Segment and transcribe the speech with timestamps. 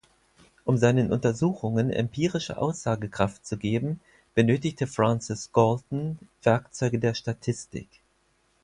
[0.65, 3.99] Um seinen Untersuchungen empirische Aussagekraft zu geben,
[4.33, 7.87] benötigte Francis Galton Werkzeuge der Statistik.